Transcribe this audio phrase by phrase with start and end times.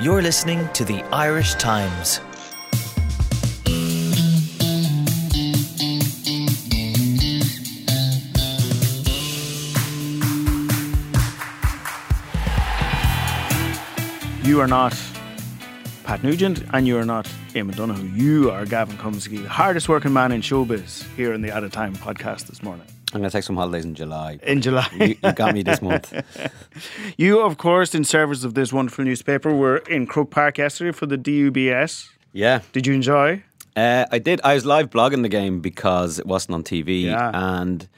[0.00, 2.20] You're listening to the Irish Times.
[14.44, 14.96] You are not
[16.04, 17.24] Pat Nugent and you are not
[17.54, 18.04] Eamon Donoghue.
[18.14, 21.72] You are Gavin Cummiskey, the hardest working man in showbiz here in the Out of
[21.72, 22.86] Time podcast this morning.
[23.12, 24.38] I'm going to take some holidays in July.
[24.42, 24.88] In July.
[25.00, 26.12] you, you got me this month.
[27.16, 31.06] You, of course, in service of this wonderful newspaper, were in Croke Park yesterday for
[31.06, 32.08] the DUBS.
[32.32, 32.60] Yeah.
[32.72, 33.42] Did you enjoy?
[33.74, 34.40] Uh, I did.
[34.44, 37.04] I was live blogging the game because it wasn't on TV.
[37.04, 37.30] Yeah.
[37.60, 37.88] And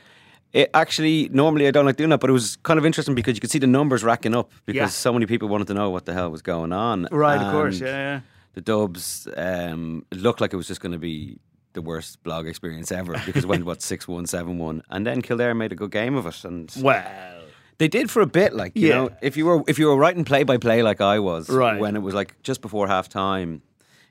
[0.52, 3.34] it actually, normally I don't like doing that, but it was kind of interesting because
[3.36, 4.86] you could see the numbers racking up because Yeah.
[4.88, 7.08] so many people wanted to know what the hell was going on.
[7.10, 7.80] Right, of course.
[7.80, 8.20] Yeah, yeah.
[8.54, 11.38] The Dubs, um, it looked like it was just going to be
[11.72, 14.82] the worst blog experience ever because it went, what, 6 1, 7 1.
[14.90, 16.44] And then Kildare made a good game of it.
[16.44, 17.04] And Well,
[17.78, 18.94] They did for a bit, like you Yeah.
[18.96, 21.80] know, if you were if you were writing play by play like I was, Right.
[21.80, 23.62] when it was like just before half time,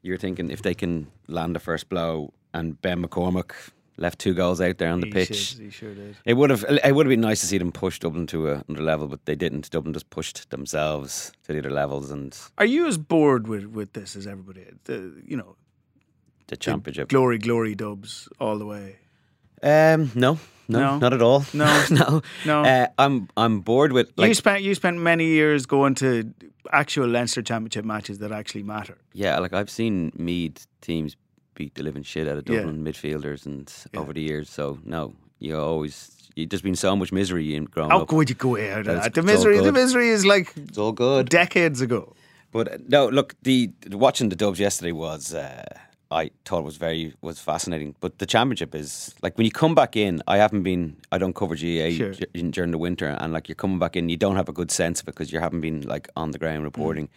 [0.01, 3.51] you're thinking if they can land the first blow and Ben McCormick
[3.97, 5.35] left two goals out there on the he pitch.
[5.35, 6.15] should- he sure did.
[6.25, 8.63] It would have it would have been nice to see them push Dublin to a,
[8.69, 9.69] another level, but they didn't.
[9.69, 13.91] Dublin just pushed themselves to the other levels and Are you as bored with, with
[13.93, 14.65] this as everybody?
[14.85, 15.57] The, you know,
[16.49, 17.09] the championship.
[17.09, 18.97] glory, glory dubs all the way.
[19.63, 20.97] Um, no, no, No?
[20.99, 21.45] not at all.
[21.53, 21.85] No?
[21.91, 22.63] no, No?
[22.63, 26.33] Uh, I'm I'm bored with like you spent you spent many years going to
[26.71, 28.97] actual Leinster Championship matches that actually matter.
[29.13, 31.15] Yeah, like I've seen Meath teams
[31.55, 32.57] beat the living shit out of Yeah.
[32.59, 33.99] Dublin midfielders and Yeah.
[34.01, 34.49] over the years.
[34.49, 38.07] So no, you always you just been so much misery in growing How up.
[38.07, 39.13] could you go out of that?
[39.13, 41.27] The misery, the misery is like It's all good.
[41.29, 42.15] decades ago.
[42.51, 45.63] But uh, no, look, the watching the Dubs yesterday was uh,
[46.11, 47.95] I thought it was very was fascinating.
[47.99, 50.21] But the championship is like when you come back in.
[50.27, 50.97] I haven't been.
[51.11, 52.13] I don't cover GAA Sure.
[52.13, 54.71] dur- during the winter, and like you're coming back in, you don't have a good
[54.71, 57.07] sense of it because you haven't been like on the ground reporting.
[57.07, 57.11] Mm.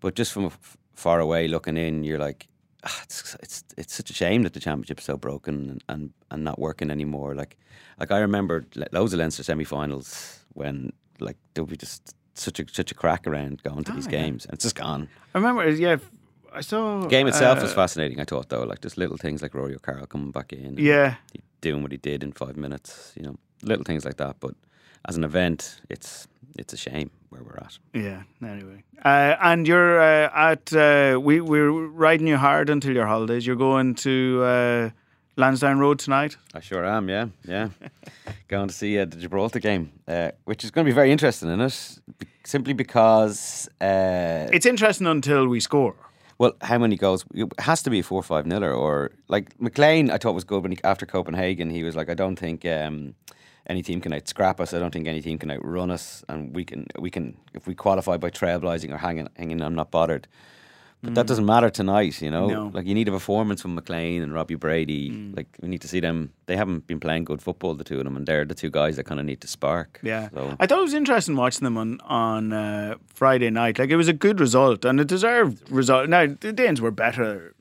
[0.00, 2.46] But just from f- far away looking in, you're like.
[2.82, 6.44] "Ah, It's, it's it's such a shame that the championship's so broken and, and, and
[6.44, 7.34] not working anymore.
[7.34, 7.56] Like
[8.00, 12.58] like I remember lo- loads of Leinster semi-finals when like there would be just such
[12.60, 14.22] a such a crack around going to these Ah, yeah.
[14.22, 15.08] games, and it's just gone.
[15.34, 15.98] I remember, yeah,
[16.52, 18.20] I saw the Game itself was uh, fascinating.
[18.20, 21.14] I thought though, like just little things like Rory O'Carroll coming back in, Yeah,
[21.60, 23.12] doing what he did in five minutes.
[23.16, 24.36] You know, little things like that.
[24.40, 24.54] But
[25.08, 26.26] as an event, it's
[26.58, 27.78] it's a shame where we're at.
[27.94, 28.22] yeah.
[28.42, 33.46] Anyway, uh, and you're uh, at uh, we we're riding you hard until your holidays.
[33.46, 34.90] You're going to uh,
[35.36, 36.36] Lansdowne Road tonight.
[36.54, 37.08] I sure am.
[37.08, 37.68] Yeah, yeah.
[38.48, 41.48] Going to see uh, the Gibraltar game, uh, which is going to be very interesting
[41.50, 41.98] in it,
[42.44, 43.68] simply because.
[43.80, 45.94] Uh, It's interesting until we score.
[46.40, 47.26] Well, how many goals?
[47.34, 50.10] It has to be four five niler or like McClean.
[50.10, 51.68] I thought was good when he, after Copenhagen.
[51.68, 53.14] He was like, I don't think um,
[53.66, 54.72] any team can out scrap us.
[54.72, 57.74] I don't think any team can outrun us, and we can we can if we
[57.74, 59.60] qualify by trailblazing or hanging hanging.
[59.60, 60.28] I'm not bothered.
[61.02, 62.48] But that doesn't matter tonight, you know.
[62.48, 62.52] Mm.
[62.52, 62.70] No.
[62.74, 65.10] Like you need a performance from McClean and Robbie Brady.
[65.10, 65.36] Mm.
[65.36, 66.32] Like we need to see them.
[66.46, 68.96] They haven't been playing good football, the two of them, and they're the two guys
[68.96, 69.98] that kind of need to spark.
[70.02, 73.78] Yeah, So I thought it was interesting watching them on on uh, Friday night.
[73.78, 76.10] Like it was a good result and a deserved result.
[76.10, 77.54] Now the Danes were better,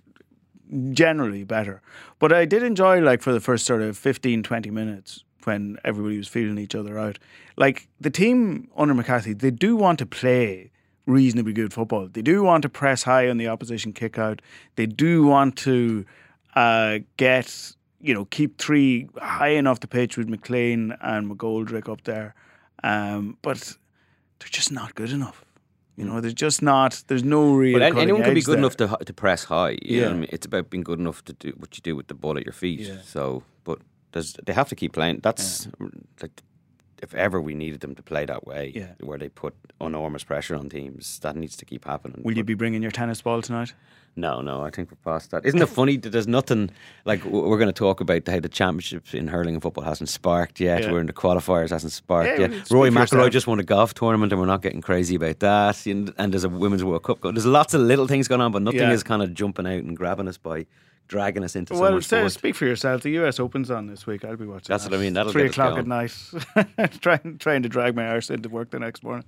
[0.91, 1.81] generally better,
[2.19, 6.17] but I did enjoy like for the first sort of 15, 20 minutes when everybody
[6.17, 7.17] was feeling each other out.
[7.55, 10.71] Like the team under McCarthy, they do want to play
[11.09, 12.07] reasonably good football.
[12.07, 14.41] They do want to press high on the opposition kick out.
[14.75, 16.05] They do want to
[16.55, 22.03] uh, get you know keep three high enough the pitch with McClean and McGoldrick up
[22.03, 22.33] there,
[22.83, 23.77] um, but
[24.39, 25.43] they're just not good enough.
[25.97, 27.03] You know, there's just not.
[27.07, 27.77] There's no real.
[27.77, 28.59] But anyone can be good there.
[28.59, 29.77] enough to to press high.
[29.81, 30.19] You know what I Yeah.
[30.21, 30.29] mean?
[30.31, 32.53] It's about being good enough to do what you do with the ball at your
[32.53, 32.79] feet.
[32.79, 33.01] Yeah.
[33.03, 33.79] So, but
[34.13, 35.19] there's, they have to keep playing.
[35.21, 35.67] That's
[36.21, 36.41] like
[37.01, 38.93] if ever we needed them to play that way, Yeah.
[38.99, 42.21] where they put enormous pressure on teams, that needs to keep happening.
[42.23, 43.73] Will you be bringing your tennis ball tonight?
[44.15, 45.45] No, no, I think we're past that.
[45.45, 46.71] Isn't it funny that there's nothing
[47.05, 50.59] like we're going to talk about how the championship in hurling and football hasn't sparked
[50.59, 50.81] yet.
[50.83, 50.91] Yeah.
[50.91, 52.69] We're in the qualifiers hasn't sparked Yeah, yet.
[52.71, 55.85] Rory McIlroy just won a golf tournament, and we're not getting crazy about that.
[55.85, 57.21] And, and there's a women's World Cup.
[57.21, 57.35] Going.
[57.35, 58.91] There's lots of little things going on, but nothing Yeah.
[58.91, 60.65] is kind of jumping out and grabbing us by
[61.09, 63.01] dragging us into so Well, much say, speak for yourself.
[63.01, 64.23] The US Open's on this week.
[64.23, 64.67] I'll be watching.
[64.69, 64.91] That's that.
[64.91, 66.15] what I mean, that'll Three o'clock at night.
[67.01, 69.25] trying trying to drag my arse into work the next morning.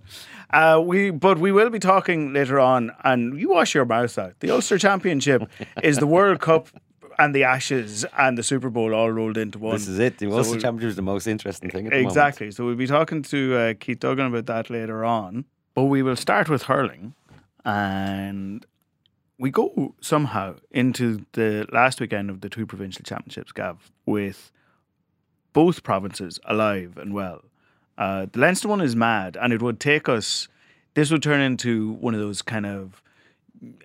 [0.52, 2.92] Uh, we but we will be talking later on.
[3.04, 4.40] And you wash your mouth out.
[4.40, 5.50] The Ulster Championship
[5.84, 6.70] is the World Cup
[7.20, 9.74] and the Ashes and the Super Bowl all rolled into one.
[9.74, 10.20] This is it.
[10.20, 11.88] The Ulster we'll- Championship is the most interesting thing.
[11.88, 12.12] At the moment.
[12.12, 12.52] Exactly.
[12.52, 15.46] So we'll be talking to uh, Keith Duggan about that later on.
[15.74, 17.14] But we will start with hurling,
[17.64, 18.66] and
[19.42, 24.52] we go somehow into the last weekend of the two provincial championships, Gav, with
[25.52, 27.42] both provinces alive and well.
[27.98, 30.48] Uh, the Leinster one is mad, and it would take us.
[30.94, 33.02] This would turn into one of those kind of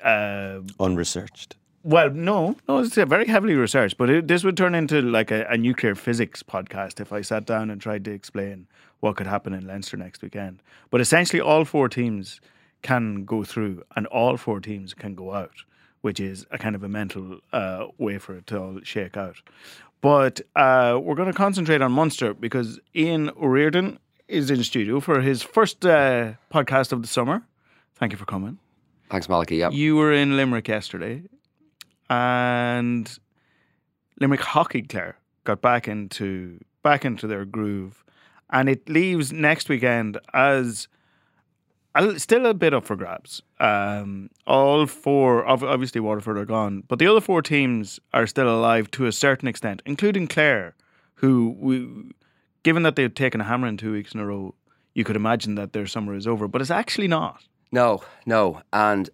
[0.05, 1.57] uh, Unresearched.
[1.83, 5.47] well, no, no, it's very heavily researched, but it, this would turn into like a,
[5.49, 8.67] a nuclear physics podcast if I sat down and tried to explain
[9.01, 10.63] what could happen in Leinster next weekend.
[10.91, 12.41] But essentially, all four teams
[12.87, 15.65] can go through, and all four teams can go out,
[16.03, 19.39] which is a kind of a mental uh, way for it to all shake out.
[20.01, 23.99] But uh, we're going to concentrate on Munster because Ian O'Riordan
[24.29, 27.43] is in studio for his first uh, podcast of the summer.
[27.97, 28.59] Thank you for coming.
[29.11, 29.57] Thanks, Malachy.
[29.57, 29.73] Yep.
[29.73, 31.23] You were in Limerick yesterday,
[32.09, 33.19] and
[34.21, 38.05] Limerick Hockey Clare got back into back into their groove,
[38.51, 40.87] and it leaves next weekend as
[42.19, 43.43] still a bit up for grabs.
[43.61, 48.91] Um, all four, obviously Waterford are gone, but the other four teams are still alive
[48.93, 50.75] to a certain extent, including Clare,
[51.15, 52.13] who we,
[52.63, 54.55] given that they've taken a hammer in two weeks in a row,
[54.95, 57.45] you could imagine that their summer is over, but it's actually not.
[57.73, 58.63] No, no.
[58.73, 59.11] And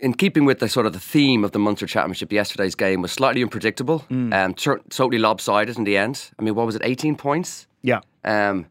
[0.00, 3.12] in keeping with the sort of the theme of the Munster Championship, yesterday's game was
[3.12, 6.30] slightly unpredictable and um, totally lopsided in the end.
[6.38, 7.66] I mean, what was it, 18 points?
[7.82, 8.00] Yeah.
[8.24, 8.66] Um,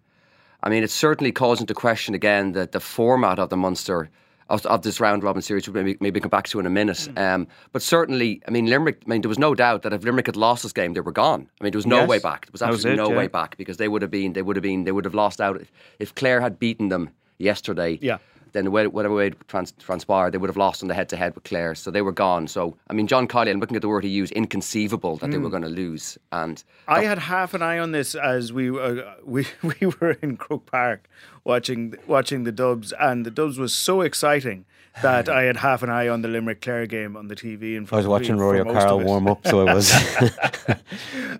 [0.61, 4.09] I mean, it certainly calls into question again the, the format of the Munster.
[4.51, 7.07] Of, of this round robin series, which maybe maybe come back to in a minute.
[7.15, 9.03] Um, but certainly, I mean, Limerick.
[9.05, 11.11] I mean, there was no doubt that if Limerick had lost this game, they were
[11.11, 11.47] gone.
[11.61, 12.09] I mean, there was no Yes.
[12.09, 12.47] way back.
[12.47, 13.17] There was That was absolutely it, no yeah.
[13.19, 14.33] way back because they would have been.
[14.33, 14.85] They would have been.
[14.85, 17.99] They would have lost out if, if Clare had beaten them yesterday.
[18.01, 18.17] Yeah.
[18.51, 21.15] Then way- whatever way it trans- transpired, they would have lost on the head to
[21.17, 21.75] head with Clare.
[21.75, 22.47] So they were gone.
[22.47, 23.51] So I mean, John Kiely.
[23.51, 24.31] I'm looking at the word he used.
[24.33, 25.43] Inconceivable that they Hmm.
[25.43, 26.17] were going to lose.
[26.31, 30.37] And I had half an eye on this as we uh, we we were in
[30.37, 31.07] Croke Park
[31.43, 34.65] watching watching the Dubs, and the Dubs was so exciting
[35.01, 37.75] that I had half an eye on the Limerick Clare game on the TV.
[37.75, 39.91] In front I was of watching Rory for most O'Carroll warm up, so I was.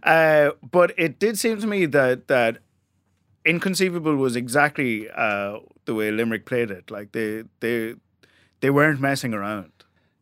[0.03, 2.57] Uh, but it did seem to me that that
[3.45, 5.59] inconceivable was exactly uh,
[5.89, 6.91] the way Limerick played it.
[6.91, 7.95] Like they they
[8.61, 9.71] they weren't messing around.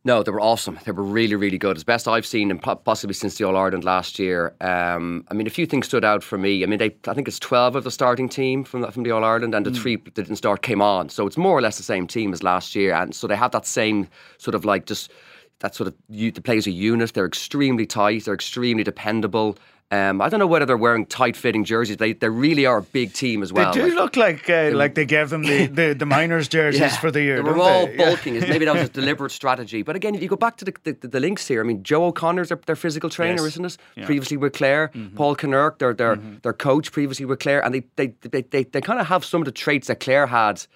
[0.04, 0.78] No, they were awesome.
[0.84, 1.76] They were really, really good.
[1.76, 4.54] As best I've seen, and possibly since the All Ireland last year.
[4.62, 6.62] Um, I mean, a few things stood out for me.
[6.62, 9.10] I mean, they, I think it's twelve of the starting team from the, from the
[9.10, 11.10] All Ireland, and the three that didn't start came on.
[11.10, 13.50] So it's more or less the same team as last year, and so they have
[13.50, 15.12] that same sort of like just
[15.60, 17.12] that sort of you, the players a unit.
[17.14, 18.24] They're extremely tight.
[18.24, 19.58] They're extremely dependable.
[19.90, 21.96] Um, I don't know whether they're wearing tight-fitting jerseys.
[21.96, 23.72] They they really are a big team as well.
[23.72, 26.94] they do Like- look like uh, like they gave them the, the, the miners jerseys
[26.98, 27.36] for the year.
[27.42, 27.96] They were all they?
[27.96, 28.34] Bulking.
[28.34, 29.80] Is Maybe that was a deliberate strategy.
[29.82, 32.04] But again, if you go back to the, the, the links here, I mean, Joe
[32.04, 33.52] O'Connor's their, their physical trainer, Yes.
[33.56, 33.76] isn't it?
[33.96, 34.04] Yeah.
[34.04, 34.90] Previously with Clare.
[35.16, 37.64] Paul Kinnerk, their their, their coach, previously with Clare.
[37.64, 40.26] And they they, they, they, they kind of have some of the traits that Clare
[40.26, 40.66] had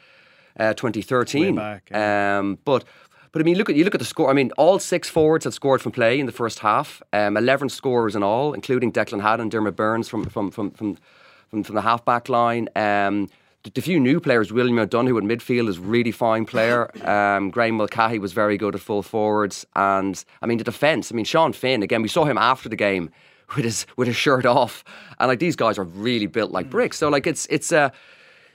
[0.58, 1.55] uh, 2013.
[1.55, 2.84] Way back, um, but
[3.32, 4.31] but I mean, look at you look at the score.
[4.31, 7.02] I mean, all six forwards had scored from play in the first half.
[7.12, 10.99] Um, Eleven scorers in all, including Declan Hannon, Diarmaid Byrnes from from from from
[11.49, 12.69] from, from the halfback line.
[12.76, 13.29] Um,
[13.75, 16.90] the, few new players, William O'Donoghue in midfield is really fine player.
[17.08, 21.11] Um, Graeme Mulcahy was very good at full forwards, and I mean the defence.
[21.11, 22.02] I mean Sean Finn again.
[22.02, 23.11] We saw him after the game
[23.56, 24.84] with his with his shirt off,
[25.19, 26.99] and like these guys are really built like bricks.
[26.99, 27.93] So like it's it's a.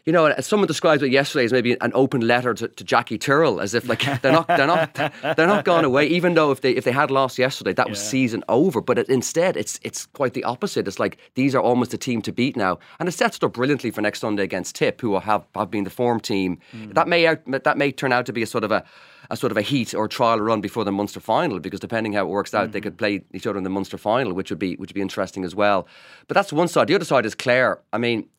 [0.07, 3.59] you know, someone described it yesterday as maybe an open letter to, to Jackie Tyrrell,
[3.59, 6.07] as if like they're not they're not they're not gone away.
[6.07, 8.79] Even though if they if they had lost yesterday, that was season over.
[8.79, 10.87] But it, instead, it's it's quite the opposite.
[10.87, 13.51] It's like these are almost a team to beat now, and it sets it up
[13.51, 16.59] brilliantly for next Sunday against Tip, who have have been the form team.
[16.73, 16.93] Mm.
[16.93, 18.85] That may out, that may turn out to be a sort of a
[19.29, 22.21] a sort of a heat or trial run before the Munster final because depending how
[22.21, 22.83] it works out, they mm-hmm.
[22.83, 25.43] could play each other in the Munster final, which would be which would be interesting
[25.43, 25.85] as well.
[26.29, 26.87] But that's one side.
[26.87, 27.81] The other side is Clare.
[27.91, 28.29] I mean,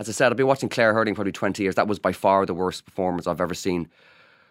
[0.00, 1.74] as I said, I've been watching Clare hurling probably 20 years.
[1.74, 3.86] That was by far the worst performance I've ever seen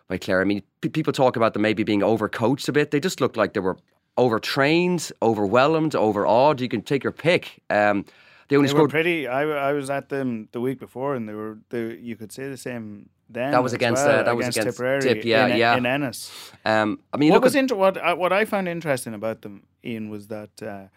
[0.07, 0.41] by Clare.
[0.41, 2.91] I mean, p- people talk about them maybe being overcoached a bit.
[2.91, 3.75] They just looked like they were
[4.15, 6.61] overtrained, overwhelmed, overawed.
[6.61, 7.61] You can take your pick.
[7.71, 8.05] Um,
[8.47, 8.89] they only They were scored.
[8.91, 9.27] pretty.
[9.27, 11.57] I, I was at them the week before, and they were.
[11.69, 13.51] They, you could say the same then.
[13.51, 15.77] That was against, well, uh, that was against Tipperary Tip, yeah, in, yeah.
[15.77, 16.31] in Ennis.
[16.63, 19.63] Um, I mean, what was at, inter- what uh, what I found interesting about them,
[19.83, 20.87] Ian, was that uh,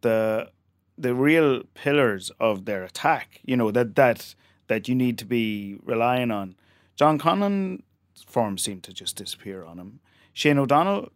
[0.00, 0.50] the
[0.96, 4.34] the real pillars of their attack, you know, that that
[4.68, 6.54] that you need to be relying on.
[6.96, 7.82] John Conlon's
[8.26, 10.00] form seemed to just disappear on him.
[10.32, 11.10] Shane O'Donnell,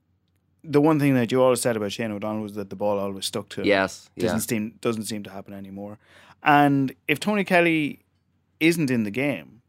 [0.65, 3.27] the one thing that you always said about Shane O'Donnell was that the ball always
[3.27, 3.67] stuck to him.
[3.67, 4.25] yes, yeah.
[4.25, 5.99] doesn't seem doesn't seem to happen anymore.
[6.43, 8.01] And if Tony Kelly
[8.61, 9.63] isn't in the game,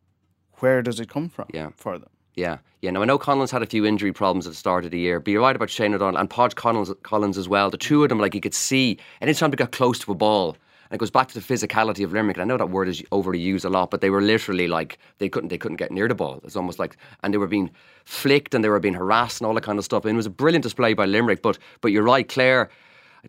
[0.60, 1.70] where does it come from Yeah.
[1.76, 2.10] for them?
[2.36, 2.92] Yeah, yeah.
[2.92, 5.20] Now I know Collins had a few injury problems at the start of the year,
[5.20, 7.70] but you're right about Shane O'Donnell and Podge Collins, Collins as well.
[7.70, 10.56] The two of them, like you could see, anytime they got close to a ball,
[10.90, 12.38] and it goes back to the physicality of Limerick.
[12.38, 14.98] And I know that word is overly used a lot, but they were literally like
[15.20, 16.40] they couldn't they couldn't get near the ball.
[16.44, 17.70] It's almost like, and they were being
[18.06, 20.06] flicked and they were being harassed and all that kind of stuff.
[20.06, 21.42] And it was a brilliant display by Limerick.
[21.42, 22.70] But but you're right, Clare.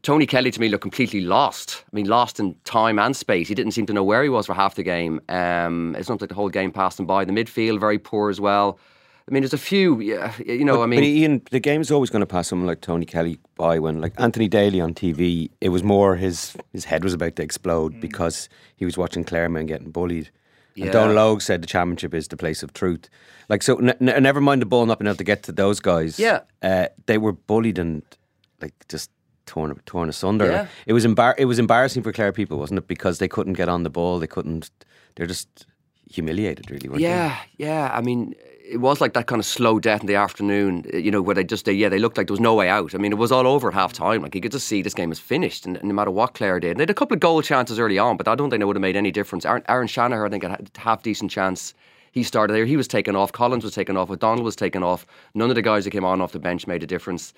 [0.02, 1.84] Tony Kelly to me looked completely lost.
[1.92, 3.48] I mean, lost in time and space.
[3.48, 5.20] He didn't seem to know where he was for half the game.
[5.28, 7.24] Um, it's not like the whole game passed him by.
[7.24, 8.78] The midfield very poor as well.
[9.28, 10.00] I mean, there's a few.
[10.00, 12.66] Yeah, you know, But, I mean, but Ian, the game's always going to pass someone
[12.66, 13.78] like Tony Kelly by.
[13.78, 17.42] When like Anthony Daly on TV, it was more his his head was about to
[17.42, 18.00] explode Mm.
[18.00, 20.30] because he was watching Claremont getting bullied.
[20.74, 20.84] Yeah.
[20.86, 23.08] And Donal Óg said the championship is the place of truth.
[23.48, 25.78] Like so, n- n- never mind the ball not being able to get to those
[25.80, 26.18] guys.
[26.18, 26.40] Yeah.
[26.62, 28.02] uh, they were bullied and
[28.60, 29.10] like just
[29.46, 30.46] torn torn asunder.
[30.50, 30.66] Yeah.
[30.86, 32.86] It was embar- it was embarrassing for Clare people, wasn't it?
[32.88, 34.18] Because they couldn't get on the ball.
[34.18, 34.70] They couldn't.
[35.16, 35.66] They're just
[36.10, 36.88] humiliated, really.
[36.88, 37.08] Weren't they?
[37.08, 37.90] Yeah, yeah.
[37.92, 38.34] I mean,
[38.68, 40.84] it was like that kind of slow death in the afternoon.
[40.92, 42.68] uh, You know, where they just, they, yeah, they looked like there was no way
[42.68, 42.94] out.
[42.94, 44.22] I mean, it was all over at half time.
[44.22, 46.58] Like you could just see this game was finished, and, and no matter what Clare
[46.60, 48.60] did, and they had a couple of goal chances early on, but I don't think
[48.60, 49.44] it would have made any difference.
[49.44, 51.74] Aaron, Aron Shanagher, I think, had a half decent chance.
[52.12, 52.66] He started there.
[52.66, 53.32] He was taken off.
[53.32, 54.10] Collins was taken off.
[54.10, 55.06] O'Donnell was taken off.
[55.34, 57.32] None of the guys that came on off the bench made a difference.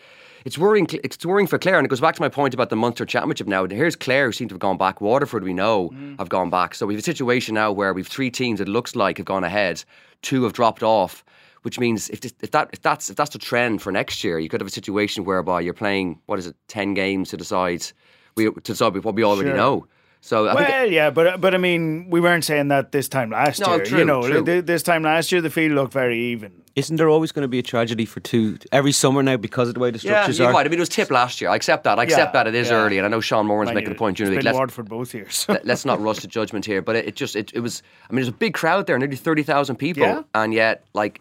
[0.44, 0.86] It's worrying.
[1.04, 3.46] It's worrying for Clare, and it goes back to my point about the Munster Championship.
[3.46, 5.00] Now, here's Clare, who seem to have gone back.
[5.00, 6.18] Waterford, we know, mm.
[6.18, 6.74] have gone back.
[6.74, 8.60] So we have a situation now where we've three teams.
[8.60, 9.84] It looks like have gone ahead.
[10.22, 11.24] Two have dropped off,
[11.62, 14.38] which means if, this, if that if that's if that's the trend for next year,
[14.38, 17.84] you could have a situation whereby you're playing what is it, ten games to decide
[18.36, 19.56] we to decide what we already Sure.
[19.56, 19.86] know.
[20.24, 23.30] So I think Well, yeah, but but I mean, we weren't saying that this time
[23.30, 23.84] last No, year.
[23.84, 24.44] true, you know, true.
[24.44, 26.52] th- this time last year the field looked very even.
[26.76, 29.74] Isn't there always going to be a tragedy for two every summer now because of
[29.74, 30.52] the way the Yeah, structures you're are?
[30.54, 30.64] right.
[30.64, 31.50] I mean, it was tip last year.
[31.50, 31.98] I accept that.
[31.98, 32.76] I accept Yeah, that it is yeah.
[32.76, 34.44] early, and I know Sean Moran's Mind making you, a point during the it's week.
[34.44, 35.44] been Let's, Waterford both years.
[35.48, 37.82] let- let's not rush to judgment here, but it, it just it, it was.
[38.08, 40.22] I mean, there's a big crowd there, nearly thirty thousand people, Yeah.
[40.34, 41.20] and yet like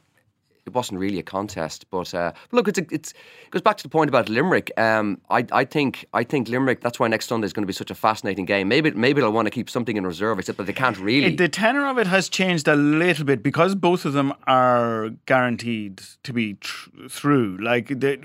[0.66, 1.86] it wasn't really a contest.
[1.90, 4.72] But uh, look, it's a, it's it goes back to the point about Limerick.
[4.78, 6.82] Um, I I think I think Limerick.
[6.82, 8.68] That's why next Sunday is going to be such a fascinating game.
[8.68, 11.28] Maybe maybe they'll want to keep something in reserve, except that they can't really.
[11.34, 15.10] It- the tenor of it has changed a little bit because both of them are
[15.26, 17.58] guaranteed to be tr- through.
[17.58, 18.20] Like the,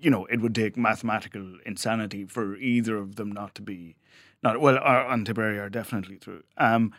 [0.00, 3.96] you know, it would take mathematical insanity for either of them not to be,
[4.42, 4.78] not well.
[4.78, 6.42] Are, on Tipperary are definitely through.
[6.56, 6.92] Um,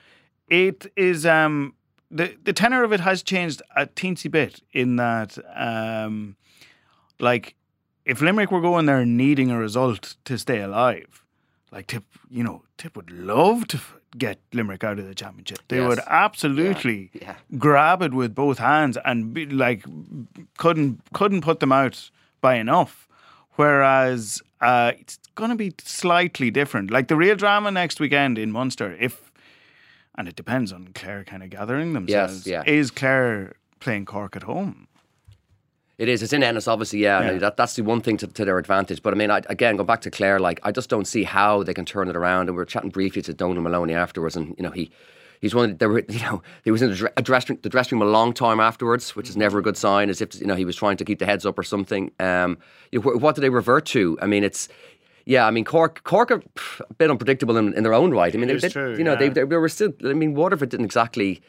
[0.50, 1.74] it is um
[2.18, 6.36] the the tenor of it has changed a teensy bit in that um,
[7.20, 7.56] like
[8.06, 11.24] if Limerick were going there needing a result to stay alive,
[11.72, 13.80] like Tip, you know, Tip would love to
[14.18, 15.60] get Limerick out of the championship.
[15.70, 15.88] They Yes.
[15.90, 17.36] would absolutely Yeah.
[17.58, 19.84] grab it with both hands and be, like
[20.58, 23.08] couldn't couldn't put them out by enough.
[23.56, 26.90] Whereas uh, it's going to be slightly different.
[26.92, 29.32] Like the real drama next weekend in Munster, if
[30.18, 32.46] and it depends on Clare kind of gathering themselves.
[32.48, 32.64] yeah.
[32.66, 34.88] Is Clare playing Cork at home?
[36.00, 36.24] It is.
[36.24, 37.00] It's in Ennis, obviously.
[37.00, 37.30] Yeah, Yeah.
[37.30, 39.04] and that, that's the one thing to, to their advantage.
[39.04, 40.40] But I mean, I, again, go back to Clare.
[40.40, 42.42] Like, I just don't see how they can turn it around.
[42.50, 44.90] And we were chatting briefly to Donal Moloney afterwards, and you know, he
[45.40, 45.78] he's one.
[45.78, 48.12] There were, you know, he was in the, dre- a dressing the dressing room a
[48.12, 50.10] long time afterwards, which is never a good sign.
[50.10, 52.12] As if you know he was trying to keep the heads up or something.
[52.20, 52.58] Um,
[52.92, 54.18] you know, wh- what do they revert to?
[54.22, 54.70] I mean, it's.
[55.26, 56.04] Yeah, I mean Cork.
[56.04, 56.42] Cork are
[56.90, 58.34] a bit unpredictable in, in their own right.
[58.34, 59.34] I mean, It is they, true, you know, they, yeah.
[59.34, 59.94] they, they were still.
[60.06, 61.42] I mean, Waterford didn't exactly.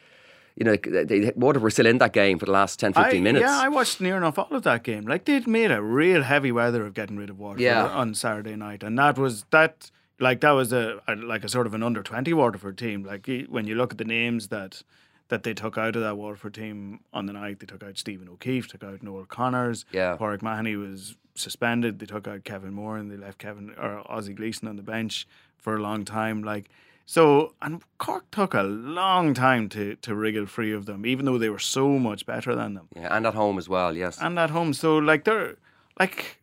[0.55, 3.21] You know, they, Waterford were still in that game for the last 10, 15 I,
[3.21, 3.43] minutes.
[3.43, 5.05] Yeah, I watched near enough all of that game.
[5.05, 7.87] Like they'd made a real heavy weather of getting rid of Waterford Yeah.
[7.87, 9.91] on Saturday night, and that was that.
[10.17, 13.03] Like that was a, a like a sort of an under twenty Waterford team.
[13.03, 14.81] Like when you look at the names that
[15.29, 18.29] that they took out of that Waterford team on the night, they took out Stephen
[18.29, 19.85] O'Keeffe, took out Noel Connors.
[19.91, 20.15] Yeah.
[20.15, 21.99] Pauric Mahony was suspended.
[21.99, 25.27] They took out Kevin Moore and they left Kevin or Ozzie Gleeson on the bench
[25.57, 26.43] for a long time.
[26.43, 26.69] Like
[27.07, 31.37] so, and Cork took a long time to to wriggle free of them, even though
[31.37, 34.17] they were so much better than them Yeah, and at home as well, yes.
[34.21, 34.73] and at home.
[34.73, 35.55] So like they're
[35.99, 36.39] like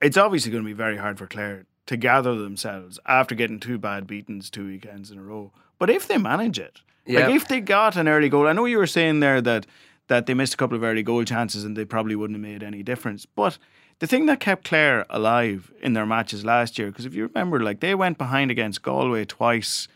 [0.00, 3.78] it's obviously going to be very hard for Clare to gather themselves after getting two
[3.78, 5.52] bad beatings two weekends in a row.
[5.78, 7.26] But if they manage it, Yeah.
[7.26, 9.66] like if they got an early goal, I know you were saying there that
[10.08, 12.62] that they missed a couple of early goal chances and they probably wouldn't have made
[12.62, 13.26] any difference.
[13.26, 13.58] But
[13.98, 17.60] the thing that kept Clare alive in their matches last year, because if you remember,
[17.60, 19.88] like they went behind against Galway twice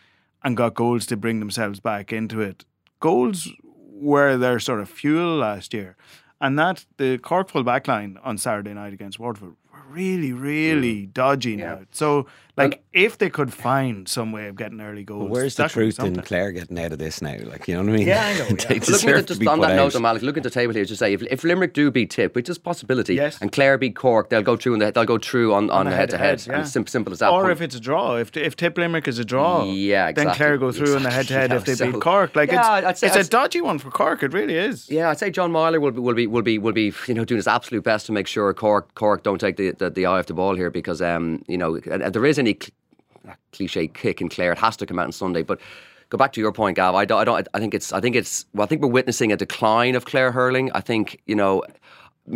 [0.43, 2.65] and got goals to bring themselves back into it.
[2.99, 5.97] Goals were their sort of fuel last year.
[6.41, 11.07] And that the Cork full back line on Saturday night against Waterford were really, really
[11.07, 11.81] dodgy now.
[11.91, 12.27] So
[12.65, 15.31] like if they could find some way of getting early goals.
[15.31, 16.23] Where's the that could be truth in.
[16.23, 17.37] Clare getting out of this now?
[17.45, 18.07] Like, you know what I mean?
[18.09, 18.55] Yeah, I know, yeah.
[18.69, 19.95] they looking at just on that out.
[19.95, 22.35] note, Malachy, look at the table here to say if, if Limerick do beat Tip,
[22.35, 23.39] which is a possibility, Yes.
[23.41, 25.93] and Clare beat Cork, they'll go through and they- they'll go through on, on, the
[25.95, 26.45] head to head.
[26.47, 26.59] yeah.
[26.61, 27.31] And simple, simple as that.
[27.31, 30.13] Or Point- if it's a draw, if if Tip Limerick is a draw, Yeah, exactly.
[30.25, 30.37] then exactly.
[30.47, 32.35] Clare go through on the head to head if they yeah, beat Cork.
[32.37, 34.23] Like Yeah, I'd it's say- it's I'd- a dodgy one for Cork.
[34.23, 34.91] It really is.
[34.91, 37.25] Yeah, I'd say John Meyler will be will be will be will be you know
[37.25, 40.19] doing his absolute best to make sure Cork Cork don't take the, the, the eye
[40.19, 43.87] off the ball here because um you know and, and there is any cl- cliche
[43.89, 45.61] kick in Clare it has to come out on Sunday but
[46.09, 48.17] go back to your point Gav I don't I don't I think it's I think
[48.17, 51.63] it's well I think we're witnessing a decline of Clare hurling I think you know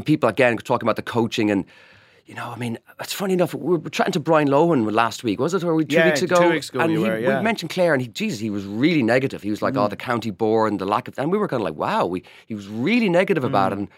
[0.05, 1.65] people again talking about the coaching and
[2.27, 3.53] you know, I mean, it's funny enough.
[3.53, 6.25] We were chatting to Brian Lohan last week, was it, or two Yeah, weeks two
[6.27, 6.51] ago?
[6.51, 7.39] weeks ago and he, were, yeah.
[7.39, 9.43] we mentioned Clare, and he, Jesus, he was really negative.
[9.43, 9.91] He was like, "Oh, mm.
[9.91, 12.23] the county board and the lack of," and we were kind of like, "Wow," we,
[12.47, 13.75] he was really negative about mm.
[13.75, 13.79] it.
[13.81, 13.89] And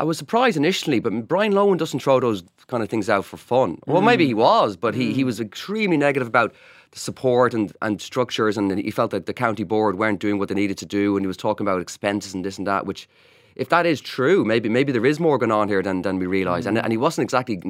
[0.00, 3.36] I was surprised initially, but Brian Lohan doesn't throw those kind of things out for
[3.36, 3.78] fun.
[3.86, 6.54] Well, maybe he was, but he, he was extremely negative about
[6.92, 10.48] the support and, and structures, and he felt that the county board weren't doing what
[10.48, 13.08] they needed to do, and he was talking about expenses and this and that, which.
[13.56, 16.26] If that is true, maybe maybe there is more going on here than, than we
[16.26, 17.60] realise, and and he wasn't exactly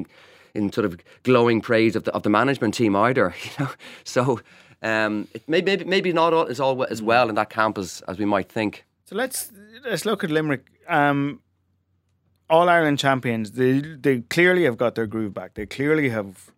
[0.54, 3.34] in sort of glowing praise of the of the management team either.
[3.44, 3.70] You know,
[4.04, 4.40] so
[4.82, 8.02] um, it may, maybe maybe not all, is all as well in that camp as,
[8.06, 8.84] as we might think.
[9.06, 9.50] So let's
[9.84, 10.66] let's look at Limerick.
[10.86, 11.40] Um,
[12.50, 13.52] All Ireland champions.
[13.52, 15.54] They they clearly have got their groove back.
[15.54, 16.50] They clearly have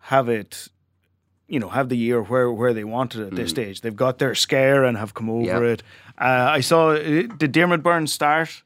[0.00, 0.68] have it.
[1.50, 3.80] You know, have the year where, where they wanted it at this stage.
[3.80, 5.72] They've got their scare and have come over Yeah.
[5.72, 5.82] it.
[6.20, 8.62] Uh, I saw did Dermot Byrne start?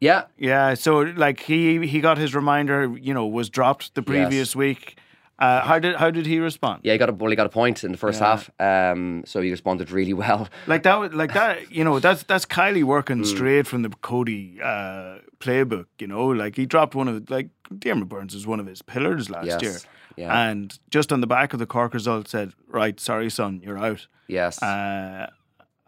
[0.00, 2.94] Yeah, Yeah, so like he he got his reminder.
[3.00, 4.96] You know, was dropped the previous week.
[5.38, 6.80] Uh, how did how did he respond?
[6.84, 9.40] yeah, he got a well, he got a point in the first half, um, so
[9.40, 10.48] he responded really well.
[10.66, 15.18] Like that, like that, you know, that's that's Kiely working straight from the Cody uh,
[15.40, 15.86] playbook.
[15.98, 19.28] You know, like he dropped one of like Diarmaid Byrnes was one of his pillars
[19.28, 19.76] last Yes, year,
[20.16, 20.48] yeah.
[20.50, 24.06] and just on the back of the Cork result said, "Right, sorry, son, you're out."
[24.28, 25.26] Yes, Uh,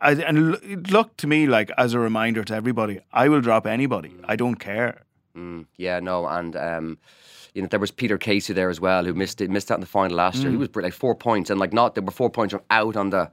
[0.00, 3.64] I, and it looked to me like as a reminder to everybody, I will drop
[3.66, 4.12] anybody.
[4.24, 5.02] I don't care.
[5.36, 6.98] Mm, yeah, no, and um,
[7.56, 9.80] you know there was Peter Casey there as well who missed it, missed out in
[9.80, 10.50] the final last year.
[10.50, 10.60] He mm.
[10.60, 13.30] was like four points, and like not there were four points from out on the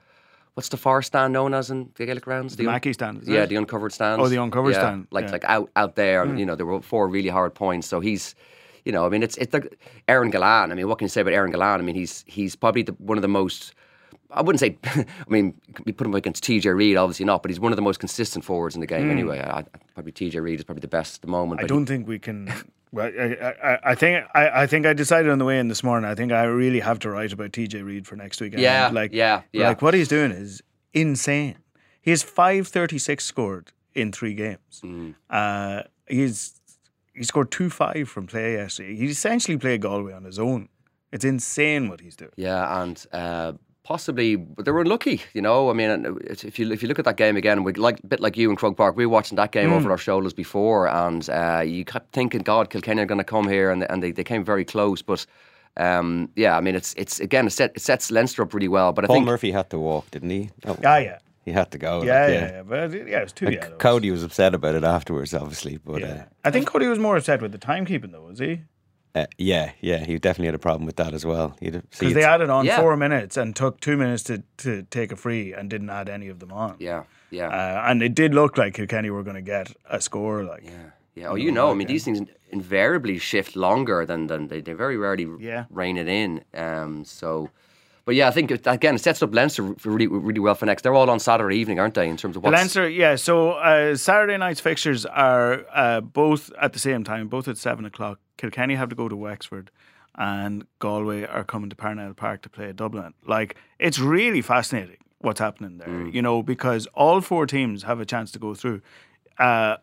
[0.54, 2.56] what's the far stand known as in the Gaelic Grounds?
[2.56, 3.48] The un- Mackey stand, yeah, it?
[3.48, 4.22] the uncovered stand.
[4.22, 5.32] Oh, the uncovered Yeah, stand, like yeah.
[5.32, 6.24] like out out there.
[6.24, 8.34] and You know there were four really hard points, so he's.
[8.86, 9.78] You know, I mean, it's it's like
[10.10, 10.70] Aaron Gillane.
[10.70, 11.80] I mean, what can you say about Aaron Gillane?
[11.80, 13.74] I mean, he's he's probably the, one of the most.
[14.30, 14.78] I wouldn't say.
[14.86, 15.54] I mean,
[15.86, 18.44] we put him against TJ Reid, obviously not, but he's one of the most consistent
[18.44, 19.08] forwards in the game.
[19.08, 19.12] Mm.
[19.12, 19.64] Anyway, I,
[19.94, 21.62] probably TJ Reid is probably the best at the moment.
[21.62, 22.52] I don't think we can.
[22.94, 25.84] Well, I, I, I think I, I think I decided on the way in this
[25.84, 26.10] morning.
[26.10, 28.62] I think I really have to write about TJ Reid for next weekend.
[28.62, 29.70] Yeah, like yeah, yeah.
[29.70, 30.62] Like what he's doing is
[30.94, 31.58] insane.
[32.02, 34.82] He has five thirty six scored in three games.
[34.84, 35.16] Mm.
[35.28, 36.62] Uh, he's
[37.16, 38.96] he scored two five from play yesterday.
[38.96, 40.70] He essentially played Galway on his own.
[41.12, 42.32] It's insane what he's doing.
[42.36, 45.22] Yeah, and uh, possibly but they were unlucky.
[45.34, 48.00] You know, I mean, if you if you look at that game again, we like
[48.04, 49.76] a bit like you in Croke Park, we were watching that game Hmm.
[49.76, 53.48] over our shoulders before, and uh, you kept thinking, God, Kilkenny are going to come
[53.48, 55.26] here, and and they, they came very close, but.
[55.76, 58.94] Um, yeah, I mean, it's it's again it, set, it sets Leinster up really well,
[58.94, 60.52] but I Paul think Murphy had to walk, didn't he?
[60.68, 61.98] Oh, Ah, yeah, He had to go.
[61.98, 62.62] like, yeah, yeah, yeah.
[62.62, 63.80] But yeah, it was two And yellows.
[63.80, 65.78] Cody was upset about it afterwards, obviously.
[65.78, 66.08] But Yeah.
[66.08, 68.62] uh, I think Cody was more upset with the timekeeping though, was he?
[69.16, 71.56] Uh, yeah, yeah, he definitely had a problem with that as well.
[71.60, 72.80] He'd Because they added on Yeah.
[72.82, 76.30] four minutes and took two minutes to, to take a free and didn't add any
[76.30, 76.76] of them on.
[76.80, 80.44] yeah, yeah, Uh, and it did look like Kilkenny were going to get a score.
[80.44, 81.28] Like, yeah, yeah.
[81.28, 82.22] Oh, you know, I mean, these things
[82.52, 85.66] invariably shift longer than than they, they very rarely Yeah.
[85.70, 86.44] rein it in.
[86.54, 87.50] Um, so.
[88.06, 90.82] But yeah, I think it- again it sets up Leinster really, really well for next.
[90.82, 92.10] They're all on Saturday evening, aren't they?
[92.10, 93.16] In terms of what's Leinster, yeah.
[93.16, 97.86] So uh, Saturday night's fixtures are uh, both at the same time, both at seven
[97.86, 98.20] o'clock.
[98.38, 99.72] Kilkenny have to go to Wexford,
[100.16, 103.14] and Galway are coming to Parnell Park to play Dublin.
[103.26, 108.06] Like, it's really fascinating what's happening there, you know, because all four teams have a
[108.06, 108.82] chance to go through.
[109.40, 109.78] Uh,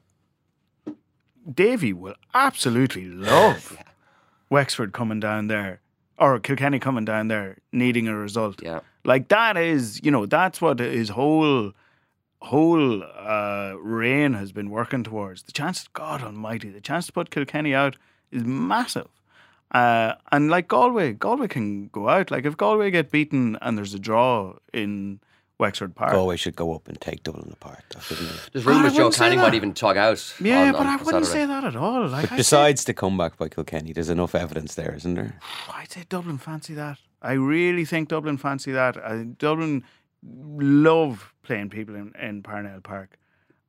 [1.53, 3.79] Davy will absolutely love
[4.51, 5.81] Wexford coming down there,
[6.21, 8.63] or Kilkenny coming down there, needing a result.
[8.63, 8.81] Yeah.
[9.05, 11.73] Like that is, you know, that's what his whole
[12.43, 15.43] whole uh, reign has been working towards.
[15.43, 17.97] The chance, God Almighty, the chance to put Kilkenny out
[18.31, 19.09] is massive.
[19.73, 22.31] Uh, and like Galway, Galway can go out.
[22.31, 25.21] Like if Galway get beaten and there's a draw in
[25.61, 27.85] Wexford Park, Galway should go up and take Dublin apart.
[27.93, 28.37] though, shouldn't they?
[28.53, 30.35] There's rumours Joe wouldn't Canning might even tug out.
[30.41, 31.43] yeah, on, but on I wouldn't Saturday.
[31.43, 32.07] say that at all.
[32.09, 35.39] Like But I'd besides the comeback by Kilkenny, there's enough evidence there, isn't there?
[35.73, 36.99] I'd say Dublin fancy that.
[37.23, 38.97] I really think Dublin fancy that.
[38.97, 39.85] I, Dublin
[40.23, 43.17] love playing people in, in Parnell Park.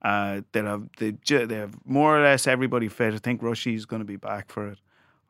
[0.01, 3.13] Uh, they have they, they have more or less everybody fit.
[3.13, 4.80] I think Rushy's going to be back for it.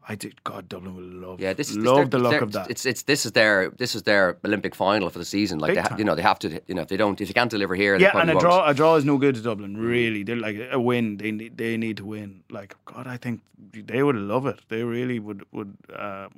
[0.08, 0.44] I did.
[0.44, 1.40] God, Dublin will love.
[1.40, 2.72] Yeah, this is love this, the look of that.
[2.72, 5.60] It's it's this is their this is their Olympic final for the season.
[5.60, 7.34] Like they ha- you know they have to you know if they don't if you
[7.34, 8.42] can't deliver here yeah, and a won't.
[8.42, 9.78] draw a draw is no good to Dublin.
[9.78, 11.18] Really, they're like a win.
[11.18, 12.44] They need they need to win.
[12.50, 14.60] Like God, I think they would love it.
[14.70, 16.30] They really would would uh,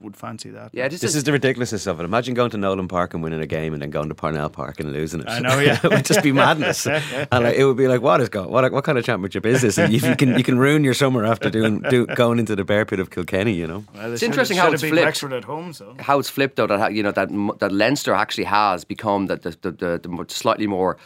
[0.00, 0.70] would fancy that.
[0.72, 2.04] Yeah, this, This is the ridiculousness of it.
[2.04, 4.80] Imagine going to Nolan Park and winning a game, and then going to Parnell Park
[4.80, 5.28] and losing it.
[5.28, 5.78] I know, yeah.
[5.84, 8.50] it would just be madness, and like, it would be like, what is going?
[8.50, 9.78] What what kind of championship is this?
[9.78, 12.64] And if you can you can ruin your summer after doing do, going into the
[12.64, 13.84] bear pit of Kilkenny, you know.
[13.94, 15.04] Well, they It's interesting how it's flipped.
[15.04, 15.72] Wexford at home.
[15.72, 17.28] So how it's flipped though that you know that
[17.60, 20.96] that Leinster actually has become that the, the, the, the slightly more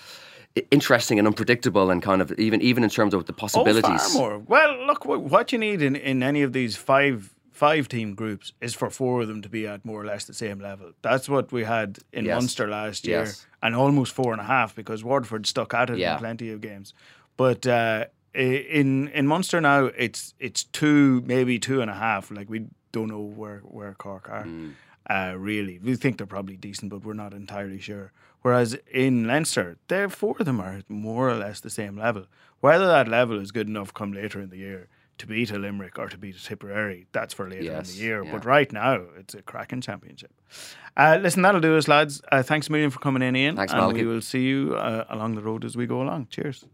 [0.71, 4.13] interesting and unpredictable and kind of even even in terms of the Oh, possibilities.
[4.13, 4.39] far more.
[4.39, 7.34] Well, look, what, what you need in, in any of these five
[7.67, 10.35] five team groups is for four of them to be at more or less the
[10.45, 10.89] same level.
[11.03, 12.35] That's what we had in Yes.
[12.35, 13.47] Munster last year, Yes.
[13.63, 16.13] and almost four and a half because Waterford stuck at it Yeah.
[16.15, 16.95] in plenty of games.
[17.37, 18.01] But uh,
[18.35, 22.31] in in Munster now, it's it's two, maybe two and a half.
[22.31, 22.61] Like we
[22.93, 24.47] don't know where where Cork are.
[25.17, 28.11] Uh, really, we think they're probably decent, but we're not entirely sure.
[28.43, 28.71] Whereas
[29.05, 32.25] in Leinster, there four of them are more or less the same level.
[32.61, 35.99] Whether that level is good enough come later in the year to beat a Limerick
[35.99, 38.25] or to beat a Tipperary, that's for later Yes, in the year.
[38.25, 38.33] yeah.
[38.33, 40.33] But right now, it's a cracking championship.
[40.97, 42.21] Uh, listen, that'll do us, lads.
[42.33, 43.57] Uh, thanks a million for coming in, Ian.
[43.57, 46.29] Thanks, and we will see you uh, along the road as we go along.
[46.31, 46.65] Cheers.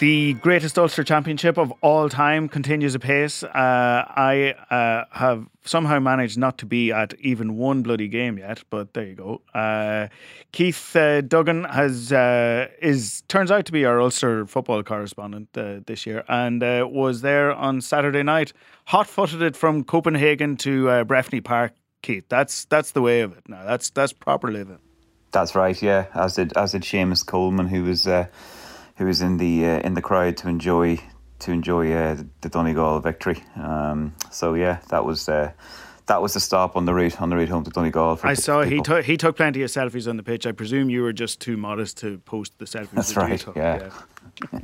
[0.00, 3.42] The greatest Ulster Championship of all time continues apace.
[3.42, 8.64] Uh, I uh, have somehow managed not to be at even one bloody game yet,
[8.70, 9.42] but there you go.
[9.52, 10.08] Uh,
[10.52, 15.80] Keith uh, Duggan has uh, is turns out to be our Ulster football correspondent uh,
[15.84, 18.54] this year, and was there on Saturday night,
[18.86, 21.74] hot footed it from Copenhagen to uh, Breffni Park.
[22.00, 23.66] Keith, that's that's the way of it now.
[23.66, 24.78] That's that's proper living.
[25.32, 25.80] That's right.
[25.82, 28.08] Yeah, as did as did Seamus Coleman, who was
[29.00, 30.98] who was in the uh, in the crowd to enjoy
[31.38, 33.42] to enjoy uh, the, Donegal victory.
[33.56, 35.52] Um, so yeah, that was uh,
[36.04, 38.16] that was the stop on the route on the route home to Donegal.
[38.16, 40.46] For I saw he took he took plenty of selfies on the pitch.
[40.46, 42.90] I presume you were just too modest to post the selfies.
[42.90, 43.56] That's that right, took.
[43.56, 43.90] yeah.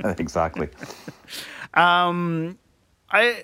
[0.19, 0.69] exactly.
[1.73, 2.57] Um,
[3.11, 3.43] I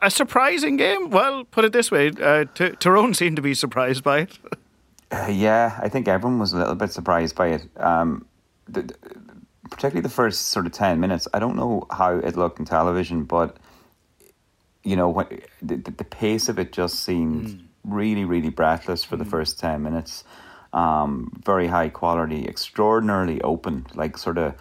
[0.00, 1.10] a surprising game.
[1.10, 4.38] Well, put it this way: uh, T- Tyrone seemed to be surprised by it.
[5.10, 7.62] Uh, yeah, I think everyone was a little bit surprised by it.
[7.78, 8.26] Um,
[8.68, 8.94] the, the-
[9.70, 11.28] particularly the first sort of ten minutes.
[11.32, 13.56] I don't know how it looked in television, but
[14.84, 15.26] you know, when,
[15.60, 20.24] the, the pace of it just seemed really, really breathless for the first ten minutes.
[20.72, 24.54] Um, very high quality, extraordinarily open, like sort of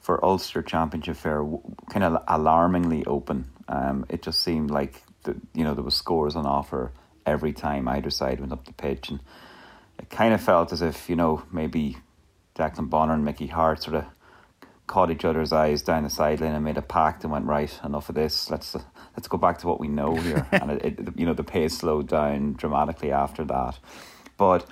[0.00, 1.42] for Ulster Championship fair,
[1.90, 3.50] kind of alarmingly open.
[3.68, 6.92] Um, it just seemed like the, you know there was scores on offer
[7.24, 9.20] every time either side went up the pitch, and
[9.98, 11.96] it kind of felt as if you know maybe
[12.54, 14.04] Declan Bonner and Mickey Harte sort of
[14.86, 18.08] caught each other's eyes down the sideline and made a pact and went right enough
[18.08, 18.50] of this.
[18.50, 18.76] Let's
[19.16, 20.46] let's go back to what we know here.
[20.52, 23.78] and it, it, you know the pace slowed down dramatically after that,
[24.36, 24.66] but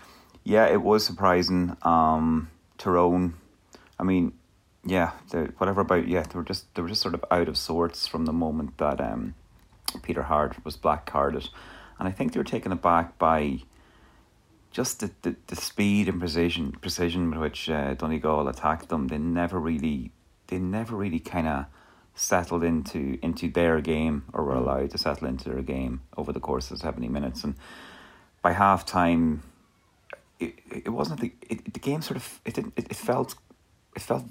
[0.44, 1.76] yeah, it was surprising.
[1.82, 3.34] Um, Tyrone,
[3.98, 4.32] I mean,
[4.84, 5.12] yeah,
[5.58, 8.26] whatever about yeah, they were just they were just sort of out of sorts from
[8.26, 9.34] the moment that um,
[10.02, 11.48] Peter Harte was black carded,
[11.98, 13.60] and I think they were taken aback by
[14.72, 19.08] just the, the, the speed and precision precision with which uh, Donegal attacked them.
[19.08, 20.10] They never really
[20.48, 21.66] they never really kind of
[22.14, 26.40] settled into into their game or were allowed to settle into their game over the
[26.40, 27.44] course of seventy minutes.
[27.44, 27.54] And
[28.42, 29.42] by half time,
[30.40, 33.34] it, it wasn't the it, the game sort of it didn't it, it felt
[33.94, 34.24] it felt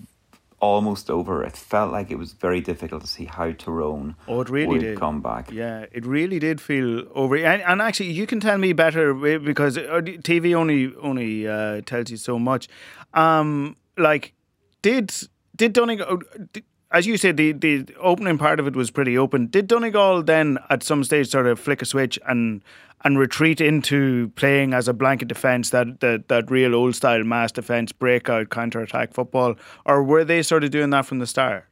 [0.61, 1.43] almost over.
[1.43, 4.81] It felt like it was very difficult to see how Tyrone Oh, it really would
[4.81, 4.97] did.
[4.99, 5.51] come back.
[5.51, 7.35] Yeah, it really did feel over.
[7.35, 12.09] And, and actually, you can tell me better because uh, TV only only uh, tells
[12.11, 12.69] you so much.
[13.13, 14.33] Um, like,
[14.81, 15.11] did
[15.55, 16.21] did Donegal?
[16.53, 19.47] Did, as you said, the, the opening part of it was pretty open.
[19.47, 22.61] Did Donegal then, at some stage, sort of flick a switch and
[23.03, 27.51] and retreat into playing as a blanket defence, that, that that real old style mass
[27.51, 31.65] defence, breakout, counter attack football, or were they sort of doing that from the start?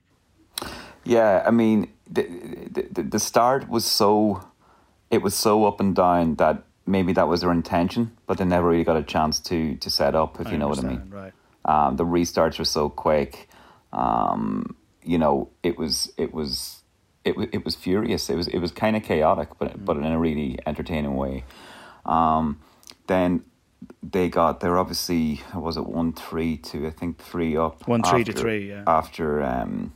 [1.03, 2.23] Yeah, I mean, the,
[2.93, 4.43] the the start was so,
[5.11, 8.67] it was so up and down that maybe that was their intention, but they never
[8.67, 11.09] really got a chance to to set up, if you know what I mean.
[11.09, 11.33] Right.
[11.65, 13.49] Um, the restarts were so quick.
[13.93, 16.83] Um, you know, it was it was
[17.23, 18.29] it was it was furious.
[18.29, 21.43] It was it was kind of chaotic, but but in a really entertaining way.
[22.05, 22.59] Um,
[23.07, 23.43] then
[24.03, 28.23] they got they're obviously was it one three to I think three up One three
[28.23, 28.83] to three, yeah.
[28.87, 29.93] after um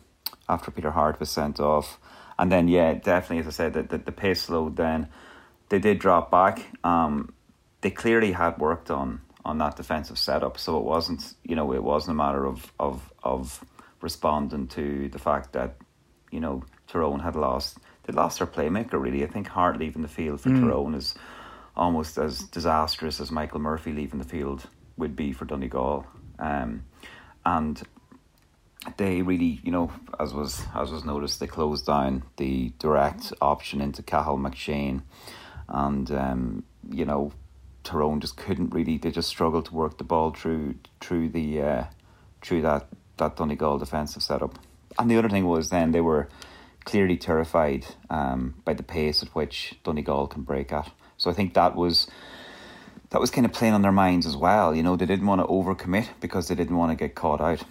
[0.47, 1.99] after Peter Harte was sent off,
[2.37, 5.09] and then yeah definitely as I said that the, the pace slowed then.
[5.69, 6.67] They did drop back.
[6.83, 7.33] Um,
[7.81, 11.83] they clearly had worked on on that defensive setup, so it wasn't you know it
[11.83, 13.63] wasn't a matter of of of
[14.03, 15.77] responding to the fact that
[16.29, 19.23] you know Tyrone had lost they lost their playmaker really.
[19.23, 21.15] I think Harte leaving the field for Tyrone is
[21.75, 26.05] almost as disastrous as Michael Murphy leaving the field would be for Donegal.
[26.37, 26.83] Um,
[27.45, 27.81] and
[28.97, 33.81] they really, you know, as was as was noticed, they closed down the direct option
[33.81, 35.01] into Cathal McShane,
[35.69, 37.31] and um, you know,
[37.83, 38.97] Tyrone just couldn't really.
[38.97, 41.83] They just struggled to work the ball through through the uh,
[42.41, 42.89] through that
[43.23, 44.59] that Donegal defensive setup.
[44.99, 46.29] And the other thing was then they were
[46.85, 50.91] clearly terrified um, by the pace at which Donegal can break at.
[51.17, 52.07] So I think that was
[53.09, 54.75] that was kind of playing on their minds as well.
[54.75, 57.63] You know, they didn't want to overcommit because they didn't want to get caught out.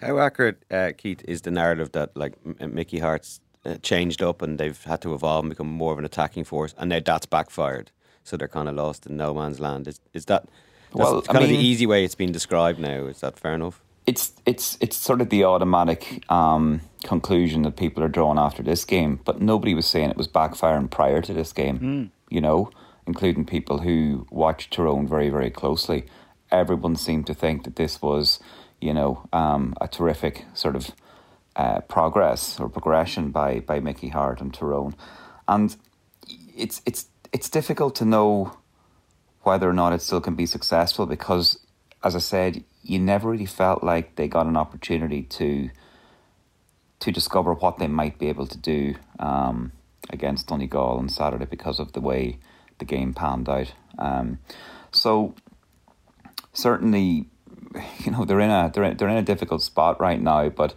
[0.00, 4.58] How accurate, uh, Keith, is the narrative that like Mickey Harte's uh, changed up and
[4.58, 7.92] they've had to evolve and become more of an attacking force, and now that's backfired.
[8.24, 9.88] So they're kind of lost in no man's land.
[9.88, 10.48] Is, is that
[10.92, 13.06] Well, I kind of the easy way it's been described now?
[13.06, 13.82] Is that fair enough?
[14.06, 18.84] It's it's it's sort of the automatic um, conclusion that people are drawing after this
[18.84, 21.78] game, but nobody was saying it was backfiring prior to this game.
[22.28, 22.70] You know,
[23.06, 26.06] including people who watched Tyrone very very closely.
[26.50, 28.38] Everyone seemed to think that this was,
[28.80, 30.90] you know, um, a terrific sort of
[31.56, 34.96] uh, progress or progression by by Mickey Harte and Tyrone,
[35.46, 35.76] and
[36.56, 38.56] it's it's it's difficult to know
[39.42, 41.58] whether or not it still can be successful because,
[42.04, 45.70] as I said, you never really felt like they got an opportunity to
[47.00, 49.72] to discover what they might be able to do um,
[50.10, 52.38] against Donegal on Saturday because of the way
[52.78, 53.74] the game panned out.
[53.98, 54.38] Um,
[54.92, 55.34] so
[56.52, 57.26] certainly,
[58.04, 60.74] you know they're in a they're in, they're in a difficult spot right now, but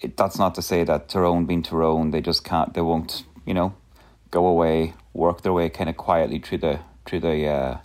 [0.00, 3.54] it, that's not to say that Tyrone being Tyrone, they just can't, they won't, you
[3.54, 3.74] know,
[4.30, 7.78] go away, work their way kind of quietly through the through the uh,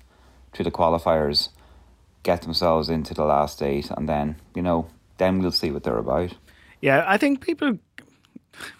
[0.54, 1.50] through the qualifiers,
[2.24, 5.98] get themselves into the last eight, and then you know, then we'll see what they're
[5.98, 6.34] about.
[6.82, 7.78] Yeah, I think people,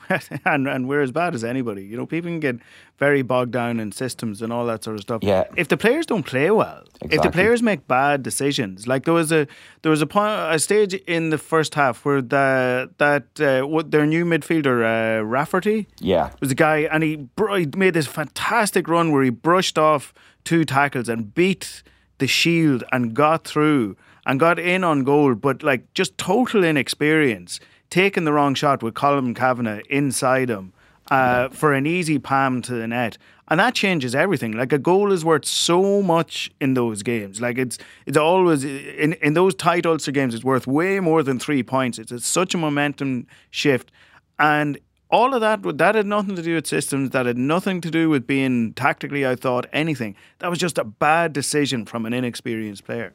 [0.46, 1.84] and and we're as bad as anybody.
[1.84, 2.56] You know, people can get
[2.98, 5.24] very bogged down in systems and all that sort of stuff.
[5.24, 5.46] Yeah.
[5.58, 9.32] If the players don't play well, if the players make bad decisions, like there was
[9.32, 9.48] a
[9.82, 13.92] there was a point a stage in the first half where the that uh, what
[13.92, 18.08] their new midfielder uh, Rafferty Yeah, was a guy, and he, br- he made this
[18.08, 21.84] fantastic run where he brushed off two tackles and beat
[22.22, 27.60] the shield and got through and got in on goal, but like just total inexperience,
[27.90, 30.72] taking the wrong shot with Colm Cavanagh inside him
[31.10, 33.18] uh, for an easy palm to the net.
[33.50, 34.54] And that changes everything.
[34.54, 37.42] Like a goal is worth so much in those games.
[37.42, 40.34] Like it's it's always in in those tight Ulster games.
[40.34, 42.00] It's worth way more than three points.
[42.00, 43.92] It's, it's such a momentum shift,
[44.40, 44.80] and
[45.12, 47.10] all of that that had nothing to do with systems.
[47.12, 50.16] That had nothing to do with being tactically i thought Anything.
[50.40, 53.14] That was just a bad decision from an inexperienced player.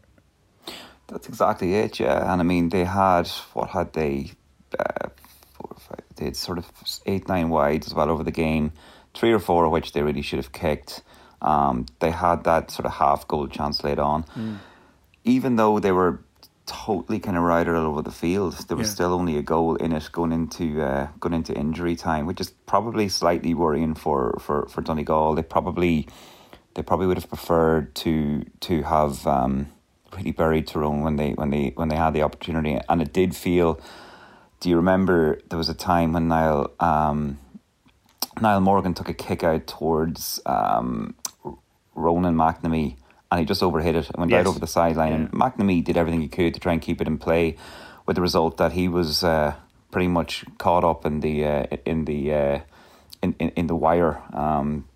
[1.08, 1.98] that's exactly it.
[2.00, 4.32] Yeah, and I mean they had what had they?
[4.78, 5.08] Uh,
[5.54, 6.70] four, or five, they had sort of
[7.06, 8.72] eight nine wides as well over the game,
[9.14, 11.02] three or four of which they really should have kicked.
[11.40, 14.24] Um, they had that sort of half goal chance late on.
[15.24, 16.20] even though they were
[16.66, 18.94] totally kind of routed all over the field, there was Yeah.
[18.94, 22.50] still only a goal in it going into uh, going into injury time, which is
[22.66, 25.34] probably slightly worrying for, for, for Donegal.
[25.34, 26.08] They probably
[26.74, 29.68] they probably would have preferred to to have um,
[30.14, 33.34] really buried Tyrone when they when they when they had the opportunity, and it did
[33.36, 33.80] feel.
[34.60, 37.38] Do you remember there was a time when Niall um,
[38.40, 41.14] Niall Morgan took a kick out towards um,
[41.94, 42.96] Ronan McNamee
[43.30, 44.38] and he just overhit it and went Yes.
[44.38, 45.12] right over the sideline.
[45.12, 47.56] And McNamee did everything he could to try and keep it in play,
[48.06, 49.54] with the result that he was uh,
[49.90, 52.58] pretty much caught up in the uh, in the uh,
[53.22, 54.86] in, in in the wire um,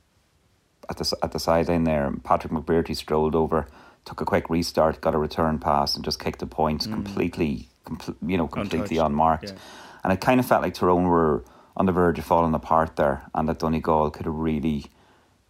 [0.89, 2.13] at the at the sideline there.
[2.23, 3.67] Patrick McBrearty strolled over,
[4.05, 8.17] took a quick restart, got a return pass, and just kicked the point completely, compl-
[8.27, 9.07] you know, completely Untouched.
[9.11, 9.45] unmarked.
[9.49, 9.59] Yeah.
[10.05, 11.45] And it kind of felt like Tyrone were
[11.77, 14.87] on the verge of falling apart there, and that Donegal could have really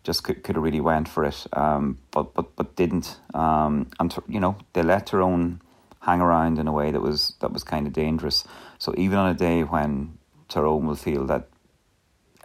[0.04, 3.18] just could, could have really went for it, um, but but but didn't.
[3.34, 5.60] Um, and Ty- you know they let Tyrone
[6.00, 8.44] hang around in a way that was that was kind of dangerous.
[8.78, 11.48] So even on a day when Tyrone will feel that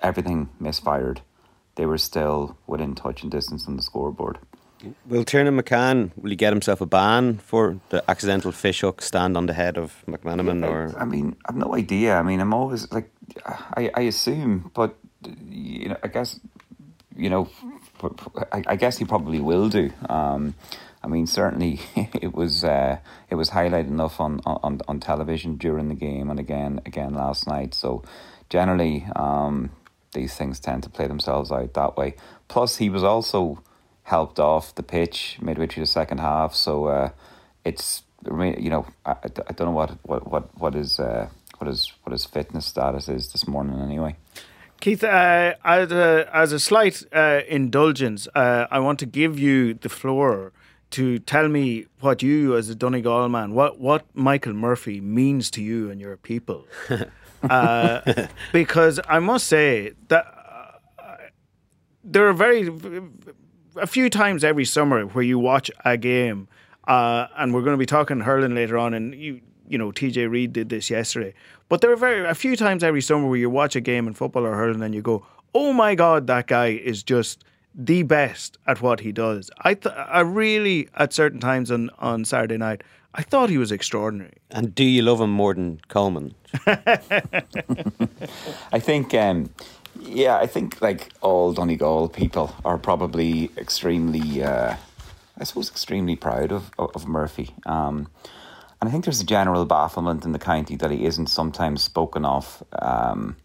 [0.02, 1.22] everything misfired,
[1.76, 4.40] they were still within touch and distance on the scoreboard.
[5.08, 9.36] Will Tiarnan McCann will he get himself a ban for the accidental fish hook stand
[9.38, 12.18] on the head of McManaman or I mean, I've no idea.
[12.18, 13.10] I mean, I'm always like,
[13.46, 14.96] I, I assume, but
[15.50, 16.40] you know, I guess,
[17.16, 17.50] you know,
[18.52, 19.92] I, guess he probably will do.
[20.10, 20.56] Um,
[21.04, 22.98] I mean, certainly it was uh,
[23.30, 27.48] it was highlighted enough on, on on television during the game and again again last
[27.48, 27.74] night.
[27.74, 28.04] So
[28.50, 29.72] generally, um,
[30.14, 32.16] these things tend to play themselves out that way.
[32.48, 33.62] Plus, he was also
[34.04, 36.54] helped off the pitch midway through the second half.
[36.56, 37.10] So uh,
[37.64, 41.92] it's you know I, I don't know what what what what is uh, what his
[42.04, 44.16] what his fitness status is this morning anyway.
[44.86, 49.74] Keith, uh, as, a, as a slight uh, indulgence, uh, I want to give you
[49.74, 50.54] the floor
[50.92, 55.64] to tell me what you, as a Donegal man, what, what Michael Murphy means to
[55.64, 56.68] you and your people.
[57.50, 60.28] uh, because I must say that
[61.00, 61.16] uh,
[62.04, 62.70] there are very
[63.78, 66.48] a few times every summer where you watch a game,
[66.88, 70.30] uh, and we're going to be talking hurling later on, and you you know TJ
[70.30, 71.34] Reid did this yesterday.
[71.70, 74.14] But there are very a few times every summer where you watch a game in
[74.14, 78.58] football or hurling and you go, oh my god, that guy is just the best
[78.68, 79.50] at what he does.
[79.62, 82.84] I th- I really at certain times on on Saturday night,
[83.16, 84.34] I thought he was extraordinary.
[84.52, 86.36] And do you love him more than Coleman?
[86.68, 86.98] I
[88.80, 89.50] think, um,
[90.02, 94.76] yeah, I think like all Donegal people are probably extremely, uh,
[95.38, 97.56] I suppose, extremely proud of of Murphy.
[97.66, 98.10] Um,
[98.86, 102.24] and I think there's a general bafflement in the county that he isn't sometimes spoken
[102.24, 103.36] of um,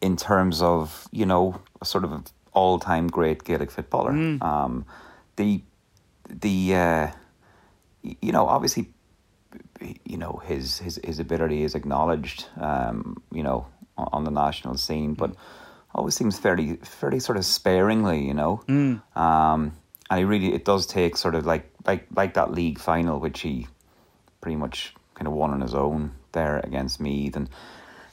[0.00, 4.12] in terms of you know sort of all time great Gaelic footballer.
[4.42, 4.86] Um,
[5.36, 5.62] the
[6.30, 7.10] the uh,
[8.02, 8.88] you know obviously
[10.06, 13.66] you know his his his ability is acknowledged um, you know
[13.98, 15.34] on, on the national scene, but
[15.94, 18.62] always seems fairly fairly sort of sparingly, you know.
[19.14, 19.72] Um,
[20.08, 23.40] and he really it does take sort of like like like that league final which
[23.40, 23.66] he
[24.40, 27.48] pretty much kind of won on his own there against Meath and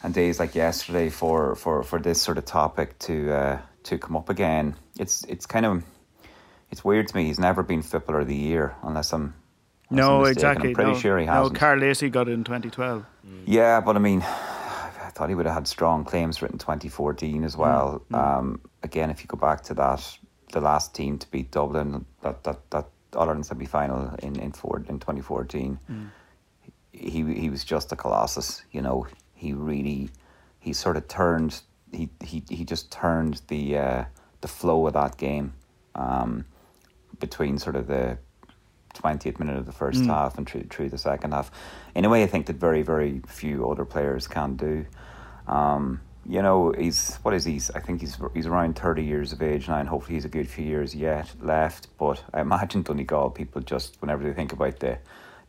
[0.03, 4.15] and days like yesterday for for for this sort of topic to uh, to come
[4.15, 4.75] up again.
[4.99, 5.83] It's it's kind of
[6.71, 7.25] it's weird to me.
[7.25, 9.33] He's never been footballer of the year unless I'm
[9.89, 10.69] unless I'm No, exactly.
[10.69, 11.57] I'm pretty no, sure he hasn't.
[11.57, 13.05] Karl Lacey got it in 2012.
[13.45, 17.55] Yeah, but I mean, I thought he would have had strong claims written 2014 as
[17.55, 18.03] well.
[18.13, 20.17] Um, again, if you go back to that,
[20.51, 24.51] the last team to beat Dublin, that that that All Ireland semi final in in
[24.51, 25.80] Ford in 2014,
[26.91, 28.63] he he was just a colossus.
[28.71, 30.10] You know, he really
[30.60, 34.06] he sort of turned he he he just turned the uh,
[34.41, 35.54] the flow of that game
[35.95, 36.45] um,
[37.19, 38.17] between sort of the
[38.93, 41.51] 20th minute of the first half and through, through the second half.
[41.95, 44.86] In a way I think that very very few other players can do.
[45.47, 47.61] Um, you know he's what is he?
[47.73, 50.49] I think he's he's around 30 years of age now and hopefully he's a good
[50.49, 54.97] few years yet left but I imagine Donegal people just whenever they think about the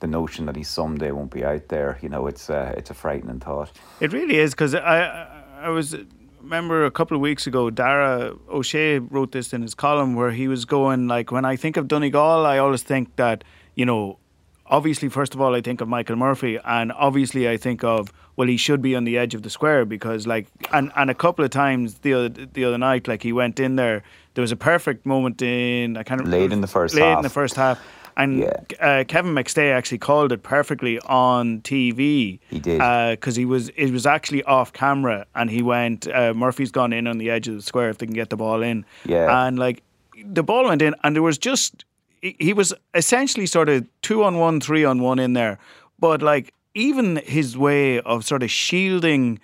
[0.01, 2.95] the notion that he someday won't be out there you know it's uh, it's a
[2.95, 3.73] frightening thought.
[4.01, 5.97] It really is because I, I I was
[6.41, 10.47] remember a couple of weeks ago Dara O'Shea wrote this in his column where he
[10.47, 13.43] was going like when I think of Donegal I always think that
[13.75, 14.19] you know
[14.67, 18.49] obviously first of all I think of Michael Murphy and obviously I think of well
[18.49, 21.45] he should be on the edge of the square because like and and a couple
[21.45, 24.03] of times the other the other night like he went in there
[24.35, 27.31] there was a perfect moment in I can't Late in the first late in the
[27.31, 27.81] first half
[28.19, 28.53] and Yeah.
[28.81, 32.79] uh, Kevin McStay actually called it perfectly on TV He did.
[33.11, 37.07] because he was it was actually off camera and he went uh, Murphy's gone in
[37.07, 39.47] on the edge of the square if they can get the ball in Yeah.
[39.47, 39.83] and like
[40.25, 41.85] the ball went in and there was just
[42.23, 45.59] he was essentially sort of two on one three on one in there
[46.01, 49.41] but like even his way of sort of shielding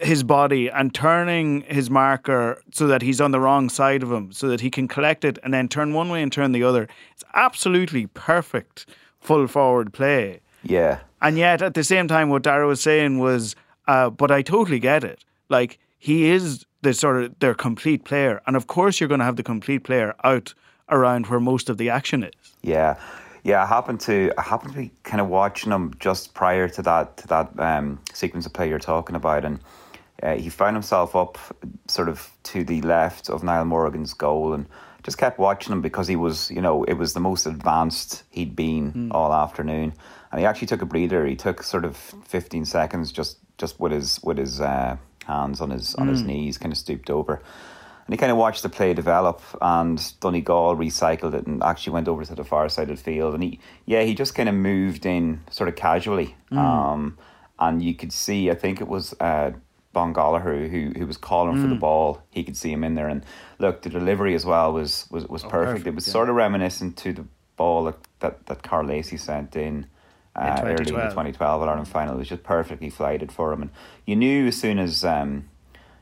[0.00, 4.32] his body and turning his marker so that he's on the wrong side of him
[4.32, 6.88] so that he can collect it and then turn one way and turn the other
[7.12, 8.86] it's absolutely perfect
[9.20, 13.54] full forward play yeah and yet, at the same time, what Darragh was saying was,
[13.86, 15.24] uh, but I totally get it.
[15.48, 18.40] Like, he is the sort of their complete player.
[18.46, 20.54] And of course, you're going to have the complete player out
[20.88, 22.54] around where most of the action is.
[22.62, 22.96] Yeah,
[23.42, 23.62] yeah.
[23.62, 27.16] I happened to I happened to be kind of watching him just prior to that
[27.18, 29.60] to that um, sequence of play you're talking about, and
[30.22, 31.38] uh, he found himself up
[31.88, 34.66] sort of to the left of Niall Morgan's goal, and
[35.02, 38.54] just kept watching him because he was, you know, it was the most advanced he'd
[38.54, 39.92] been all afternoon,
[40.30, 41.26] and he actually took a breather.
[41.26, 45.70] He took sort of 15 seconds just just with his with his uh, hands on
[45.70, 47.42] his on his knees, kind of stooped over.
[48.10, 52.08] And he kind of watched the play develop, and Donegal recycled it and actually went
[52.08, 53.34] over to the far side of the field.
[53.34, 56.34] And he, yeah, he just kind of moved in sort of casually.
[56.50, 57.16] Um,
[57.60, 59.52] and you could see, I think it was uh,
[59.92, 62.20] Bon Gallagher who who was calling for the ball.
[62.30, 63.24] He could see him in there, and
[63.60, 65.54] look, the delivery as well was was, was perfect.
[65.54, 66.12] perfect, It was yeah.
[66.12, 69.86] sort of reminiscent to the ball that that, that Karl Lacey sent in.
[70.34, 71.10] Uh, early in the 2012.
[71.10, 73.70] 2012 Ireland final, it was just perfectly flighted for him, and
[74.04, 75.48] you knew as soon as um,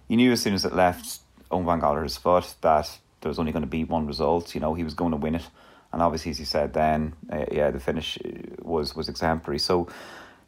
[0.07, 3.62] you knew as soon as it left Owen Van foot that there was only going
[3.62, 4.54] to be one result.
[4.54, 5.48] You know, he was going to win it,
[5.92, 8.28] and obviously, as you said, then uh, yeah, the finish uh,
[8.62, 9.58] was was exemplary.
[9.58, 9.88] So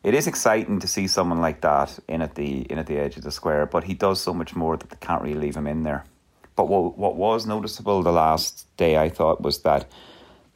[0.02, 3.16] it is exciting to see someone like that in at the in at the edge
[3.16, 3.66] of the square.
[3.66, 6.04] But he does so much more that they can't really leave him in there.
[6.56, 9.90] But what what was noticeable the last day, I thought, was that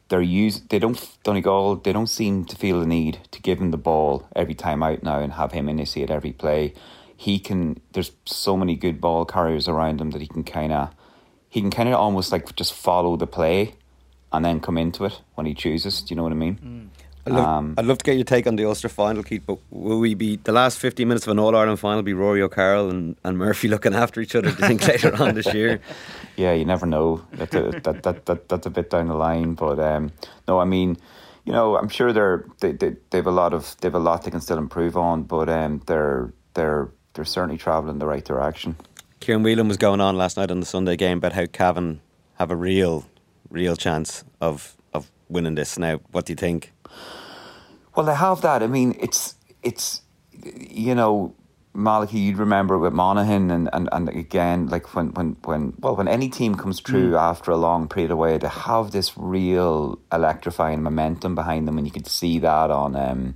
[0.09, 3.71] they're use they don't Donegal they don't seem to feel the need to give him
[3.71, 6.73] the ball every time out now and have him initiate every play.
[7.17, 7.79] He can.
[7.93, 10.89] There's so many good ball carriers around him that he can kind of
[11.49, 13.75] he can kind of almost like just follow the play
[14.33, 16.01] and then come into it when he chooses.
[16.01, 16.91] Do you know what I mean?
[17.25, 19.43] I'd love, Um, I'd love to get your take on the Ulster final, Keith.
[19.45, 22.03] But will we be the last 15 minutes of an All Ireland final?
[22.03, 24.51] Be Rory O'Carroll and, and Murphy looking after each other?
[24.51, 25.79] Do you think later on this year?
[26.35, 27.25] Yeah, you never know.
[27.31, 30.11] That's a, that, that, that, that's a bit down the line, but um,
[30.47, 30.97] no, I mean,
[31.45, 34.31] you know, I'm sure they're they they they've a lot of they've a lot they
[34.31, 38.75] can still improve on, but um, they're they're they're certainly traveling in the right direction.
[39.21, 42.01] Ciarán Whelan was going on last night on the Sunday game about how Cavan
[42.35, 43.05] have a real,
[43.49, 45.79] real chance of of winning this.
[45.79, 46.71] Now, what do you think?
[47.95, 48.61] Well, they have that.
[48.61, 50.01] I mean, it's it's
[50.43, 51.33] you know,
[51.73, 56.07] Malachy, you'd remember with Monaghan and, and, and again, like when, when, when well, when
[56.07, 57.19] any team comes through mm.
[57.19, 61.91] after a long period away, they have this real electrifying momentum behind them, and you
[61.91, 63.35] could see that on um,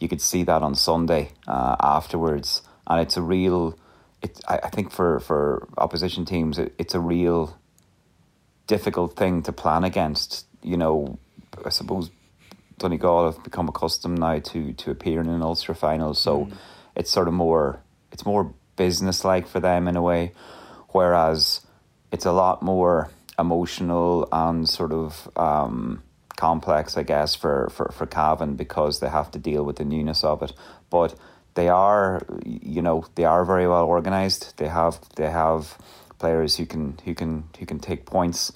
[0.00, 3.78] you could see that on Sunday uh, afterwards, and it's a real.
[4.22, 7.58] It, I, I think for, for opposition teams, it, it's a real
[8.66, 10.46] difficult thing to plan against.
[10.62, 11.18] You know,
[11.64, 12.10] I suppose
[12.78, 16.52] Donegal have become accustomed now to to appearing in an Ulster finals, so mm.
[16.96, 17.80] it's sort of more
[18.12, 20.32] it's more business like for them in a way,
[20.90, 21.60] whereas
[22.10, 26.02] it's a lot more emotional and sort of um,
[26.36, 30.24] complex, I guess, for, for, for Cavan because they have to deal with the newness
[30.24, 30.52] of it.
[30.90, 31.14] But
[31.54, 34.56] they are, you know, they are very well organised.
[34.56, 35.78] They have they have
[36.18, 38.52] players who can who can who can take points.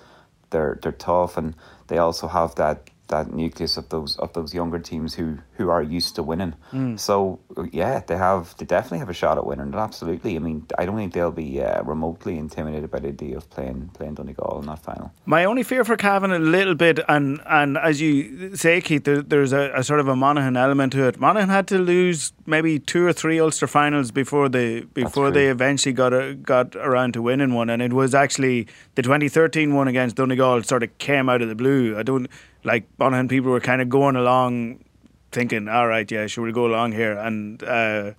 [0.50, 1.54] They're they're tough, and
[1.88, 5.82] they also have that that nucleus of those of those younger teams who who are
[5.82, 6.54] used to winning.
[6.72, 6.98] Mm.
[6.98, 7.38] So
[7.72, 9.74] yeah, they have they definitely have a shot at winning.
[9.74, 10.36] Absolutely.
[10.36, 13.90] I mean, I don't think they'll be uh, remotely intimidated by the idea of playing
[13.94, 15.12] playing Donegal in that final.
[15.24, 19.22] My only fear for Cavan a little bit, and and as you say, Keith, there,
[19.22, 21.18] there's a, a, sort of a Monaghan element to it.
[21.18, 25.92] Monaghan had to lose maybe two or three Ulster finals before they before they eventually
[25.92, 30.16] got a, got around to winning one, and it was actually the 2013 one against
[30.16, 31.96] Donegal sort of came out of the blue.
[31.98, 32.28] I don't
[32.66, 34.84] like Monaghan people were kind of going along
[35.30, 37.12] thinking, all right, yeah, sure, we'll go along here.
[37.12, 38.12] And, uh,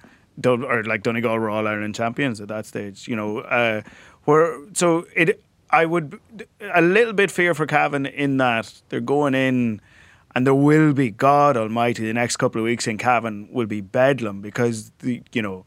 [0.46, 3.40] or like Donegal were all Ireland champions at that stage, you know.
[3.40, 3.82] Uh,
[4.24, 6.20] where, so it, I would,
[6.74, 9.82] a little bit fear for Cavan in that they're going in
[10.34, 13.82] and there will be, God Almighty, the next couple of weeks in Cavan will be
[13.82, 15.66] bedlam because, the, you know,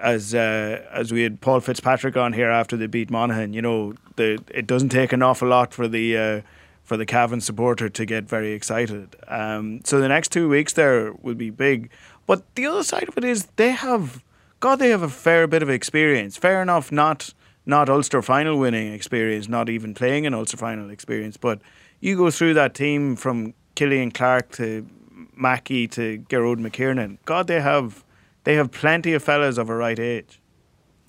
[0.00, 3.94] as uh, as we had Paul Fitzpatrick on here after they beat Monaghan, you know,
[4.16, 6.40] the, it doesn't take an awful lot for the uh,
[6.86, 9.16] for the Cavan supporter to get very excited.
[9.26, 11.90] Um, so the next two weeks there will be big.
[12.26, 14.22] But the other side of it is they have,
[14.60, 16.36] God, they have a fair bit of experience.
[16.36, 17.34] Fair enough, not
[17.68, 21.60] not Ulster final winning experience, not even playing an Ulster final experience, but
[21.98, 24.86] you go through that team from Killian Clarke to
[25.34, 27.18] Mackey to Gearóid McKiernan.
[27.24, 28.04] God, they have
[28.44, 30.40] they have plenty of fellas of a right age.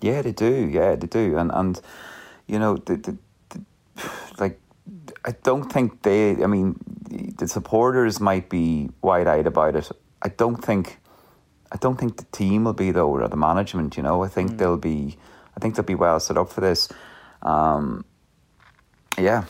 [0.02, 0.68] Yeah, they do.
[0.72, 1.38] Yeah, they do.
[1.38, 1.80] And and
[2.48, 3.18] you know, the, the,
[3.50, 3.62] the
[4.40, 4.60] like
[5.26, 6.44] I don't think they.
[6.44, 6.80] I mean,
[7.38, 9.92] the supporters might be wide eyed about it.
[10.22, 11.00] I don't think.
[11.72, 13.98] I don't think the team will be though, or the management.
[13.98, 14.58] You know, I think mm.
[14.58, 15.18] they'll be.
[15.56, 16.90] I think they'll be well set up for this.
[17.42, 18.06] Um,
[19.18, 19.46] yeah.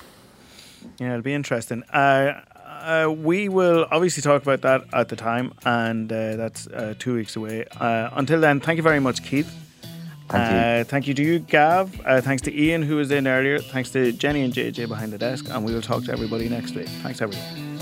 [1.00, 1.84] Yeah, it'll be interesting.
[1.92, 6.94] Uh, uh, we will obviously talk about that at the time, and uh, that's uh,
[6.98, 7.66] two weeks away.
[7.80, 9.67] Uh, until then, thank you very much, Keith.
[10.30, 10.58] Thank you.
[10.58, 12.02] Uh, thank you to you, Gav.
[12.06, 13.60] Uh, thanks to Ian, who was in earlier.
[13.60, 15.46] Thanks to Jenny and JJ behind the desk.
[15.50, 16.90] And we will talk to everybody next week.
[16.90, 17.77] Thanks, everyone.